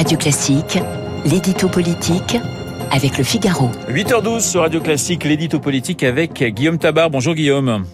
[0.00, 0.78] Radio Classique,
[1.26, 2.38] l'édito politique
[2.90, 3.68] avec le Figaro.
[3.90, 7.10] 8h12 sur Radio Classique, l'édito politique avec Guillaume Tabar.
[7.10, 7.84] Bonjour Guillaume.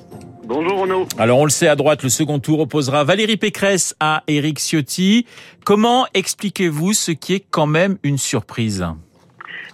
[0.44, 1.08] Bonjour Renaud.
[1.18, 5.26] Alors on le sait à droite, le second tour opposera Valérie Pécresse à Éric Ciotti.
[5.64, 8.86] Comment expliquez-vous ce qui est quand même une surprise?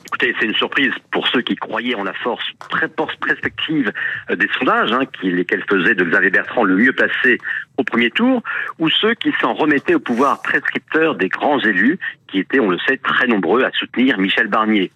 [0.07, 3.93] Écoutez, c'est une surprise pour ceux qui croyaient en la force très perspective
[4.31, 7.37] des sondages, hein, qui, lesquels faisaient de Xavier Bertrand le mieux placé
[7.85, 8.43] premier tour,
[8.79, 12.79] ou ceux qui s'en remettaient au pouvoir prescripteur des grands élus, qui étaient, on le
[12.87, 14.91] sait, très nombreux à soutenir Michel Barnier.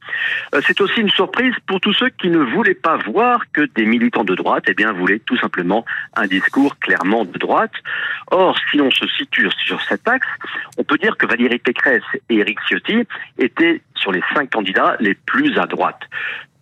[0.55, 3.85] Euh, c'est aussi une surprise pour tous ceux qui ne voulaient pas voir que des
[3.85, 5.85] militants de droite, eh bien, voulaient tout simplement
[6.17, 7.75] un discours clairement de droite.
[8.31, 10.27] Or, si on se situe sur cet axe,
[10.79, 13.07] on peut dire que Valérie Pécresse et Éric Ciotti
[13.39, 16.01] étaient sur les cinq candidats les plus à droite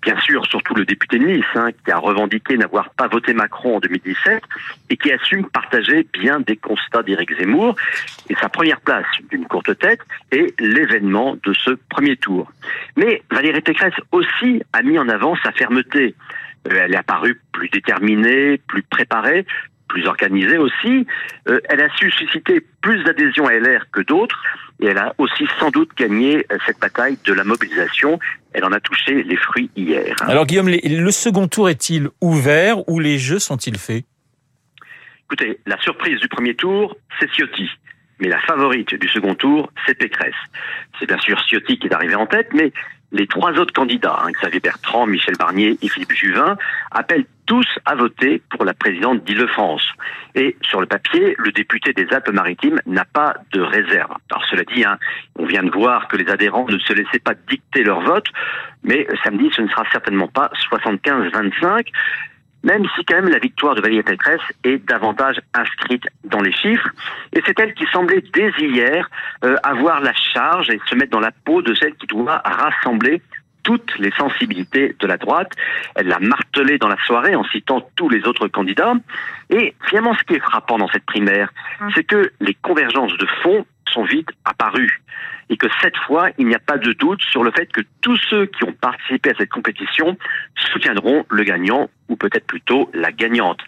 [0.05, 3.77] bien sûr surtout le député de Nice, hein, qui a revendiqué n'avoir pas voté Macron
[3.77, 4.43] en 2017
[4.91, 7.75] et qui assume partager bien des constats d'Éric Zemmour.
[8.29, 10.01] Et sa première place d'une courte tête
[10.31, 12.53] est l'événement de ce premier tour.
[12.97, 16.15] Mais Valérie Pécresse aussi a mis en avant sa fermeté.
[16.71, 19.45] Euh, elle est apparue plus déterminée, plus préparée,
[19.89, 21.07] plus organisée aussi.
[21.49, 24.43] Euh, elle a su susciter plus d'adhésion à LR que d'autres
[24.81, 28.19] et elle a aussi sans doute gagné euh, cette bataille de la mobilisation.
[28.53, 30.17] Elle en a touché les fruits hier.
[30.21, 30.27] Hein.
[30.29, 34.05] Alors Guillaume, le second tour est-il ouvert ou les jeux sont-ils faits?
[35.27, 37.69] Écoutez, la surprise du premier tour, c'est Ciotti.
[38.21, 40.35] Mais la favorite du second tour, c'est Pécresse.
[40.99, 42.73] C'est bien sûr Ciotti qui est arrivé en tête, mais
[43.15, 46.57] les trois autres candidats, hein, Xavier Bertrand, Michel Barnier et Philippe Juvin,
[46.91, 49.85] appellent tous à voter pour la présidente d'Île-de-France.
[50.35, 54.15] Et sur le papier, le député des Alpes-Maritimes n'a pas de réserve.
[54.31, 54.99] Alors cela dit, hein,
[55.39, 58.27] on vient de voir que les adhérents ne se laissaient pas dicter leur vote,
[58.83, 61.87] mais samedi, ce ne sera certainement pas 75-25
[62.65, 66.89] même si quand même la victoire de Valérie Pécresse est davantage inscrite dans les chiffres.
[67.33, 69.09] Et c'est elle qui semblait dès hier
[69.45, 73.23] euh, avoir la charge et se mettre dans la peau de celle qui doit rassembler
[73.63, 75.53] toutes les sensibilités de la droite.
[75.95, 78.95] Elle l'a martelé dans la soirée en citant tous les autres candidats.
[79.51, 81.91] Et finalement, ce qui est frappant dans cette primaire, hum.
[81.95, 85.03] c'est que les convergences de fond sont vite apparues
[85.51, 88.17] et que cette fois, il n'y a pas de doute sur le fait que tous
[88.31, 90.17] ceux qui ont participé à cette compétition
[90.73, 93.61] soutiendront le gagnant ou peut-être plutôt la gagnante.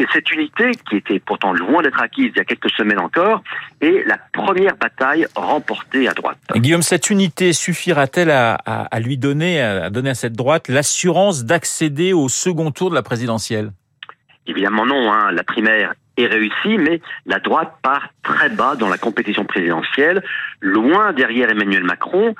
[0.00, 3.44] Et cette unité, qui était pourtant loin d'être acquise il y a quelques semaines encore,
[3.80, 6.38] est la première bataille remportée à droite.
[6.56, 12.12] Guillaume, cette unité suffira-t-elle à, à, lui donner, à donner à cette droite l'assurance d'accéder
[12.12, 13.70] au second tour de la présidentielle?
[14.48, 15.12] Évidemment non.
[15.12, 15.30] Hein.
[15.30, 20.22] La primaire est réussie, mais la droite part très bas dans la compétition présidentielle,
[20.60, 22.34] loin derrière Emmanuel Macron,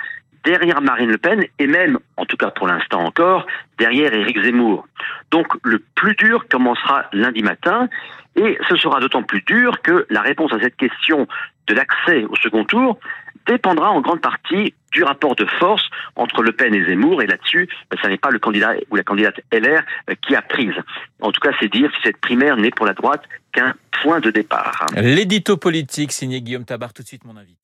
[0.44, 3.46] derrière Marine Le Pen et même, en tout cas pour l'instant encore,
[3.78, 4.86] derrière Éric Zemmour.
[5.30, 7.88] Donc le plus dur commencera lundi matin
[8.36, 11.26] et ce sera d'autant plus dur que la réponse à cette question
[11.66, 12.98] de l'accès au second tour
[13.46, 15.84] dépendra en grande partie du rapport de force
[16.16, 17.22] entre Le Pen et Zemmour.
[17.22, 20.42] Et là-dessus, ben, ce n'est pas le candidat ou la candidate LR euh, qui a
[20.42, 20.74] prise.
[21.20, 23.22] En tout cas, c'est dire si cette primaire n'est pour la droite
[23.52, 24.86] qu'un point de départ.
[24.96, 27.63] L'édito politique signé Guillaume Tabar, tout de suite mon invité.